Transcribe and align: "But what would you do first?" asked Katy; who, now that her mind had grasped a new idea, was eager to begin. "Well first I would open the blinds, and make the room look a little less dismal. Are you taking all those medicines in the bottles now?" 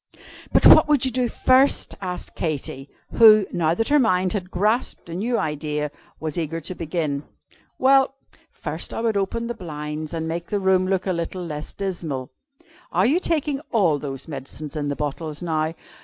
"But 0.51 0.65
what 0.65 0.87
would 0.87 1.05
you 1.05 1.11
do 1.11 1.29
first?" 1.29 1.93
asked 2.01 2.33
Katy; 2.33 2.89
who, 3.13 3.45
now 3.51 3.75
that 3.75 3.89
her 3.89 3.99
mind 3.99 4.33
had 4.33 4.49
grasped 4.49 5.07
a 5.09 5.13
new 5.13 5.37
idea, 5.37 5.91
was 6.19 6.39
eager 6.39 6.59
to 6.59 6.73
begin. 6.73 7.21
"Well 7.77 8.15
first 8.49 8.95
I 8.95 9.01
would 9.01 9.15
open 9.15 9.45
the 9.45 9.53
blinds, 9.53 10.11
and 10.15 10.27
make 10.27 10.47
the 10.47 10.59
room 10.59 10.87
look 10.87 11.05
a 11.05 11.13
little 11.13 11.45
less 11.45 11.71
dismal. 11.71 12.31
Are 12.91 13.05
you 13.05 13.19
taking 13.19 13.61
all 13.71 13.99
those 13.99 14.27
medicines 14.27 14.75
in 14.75 14.87
the 14.89 14.95
bottles 14.95 15.43
now?" 15.43 15.73